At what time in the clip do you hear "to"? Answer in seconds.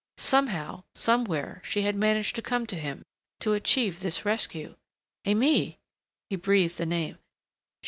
2.35-2.41, 2.65-2.75, 3.39-3.53